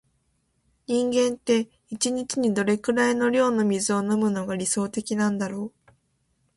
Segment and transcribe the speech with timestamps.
[0.87, 5.91] 人間って、一日にどれくらいの量の水を飲むのが理想的なんだろう。